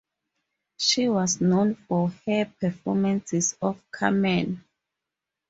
[0.77, 4.63] She was known for her performances of "Carmen".